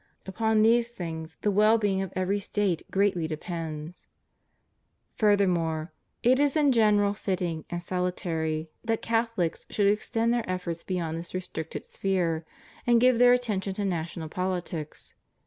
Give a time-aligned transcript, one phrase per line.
[0.25, 4.07] Upon these things the well being of every State greatly depends.
[5.13, 5.93] Furthermore,
[6.23, 9.35] it is in general fitting and salutary that CHRISTIAN CONSTITUTION OF STATES.
[9.37, 12.45] 131 Catholics should extend their efforts beyond this restricted sphere,
[12.87, 15.13] and give their attenton to national politics.